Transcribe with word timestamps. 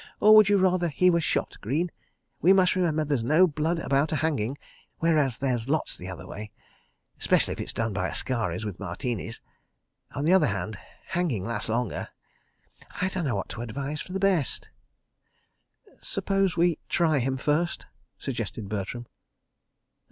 Or 0.19 0.35
would 0.35 0.49
you 0.49 0.57
rather 0.57 0.87
he 0.89 1.11
were 1.11 1.21
shot, 1.21 1.57
Greene? 1.61 1.91
We 2.41 2.53
must 2.53 2.75
remember 2.75 3.03
there's 3.05 3.21
no 3.23 3.45
blood 3.45 3.77
about 3.77 4.11
a 4.11 4.15
hanging, 4.15 4.57
whereas 4.97 5.37
there's 5.37 5.69
lots 5.69 5.95
the 5.95 6.07
other 6.07 6.25
way—'specially 6.25 7.51
if 7.51 7.59
it's 7.59 7.71
done 7.71 7.93
by 7.93 8.07
askaris 8.09 8.65
with 8.65 8.79
Martinis.... 8.79 9.41
On 10.15 10.25
the 10.25 10.33
other 10.33 10.47
hand, 10.47 10.79
hanging 11.05 11.45
lasts 11.45 11.69
longer. 11.69 12.07
I 12.99 13.09
dunno 13.09 13.35
what 13.35 13.49
to 13.49 13.61
advise 13.61 14.01
for 14.01 14.13
the 14.13 14.19
best...." 14.19 14.71
"Suppose 16.01 16.57
we 16.57 16.79
try 16.89 17.19
him 17.19 17.37
first," 17.37 17.85
suggested 18.17 18.67
Bertram. 18.67 19.05